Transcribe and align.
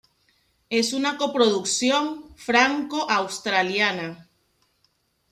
Es 0.71 0.93
una 0.93 1.15
coproducción 1.17 2.35
franco-australiana. 2.35 4.27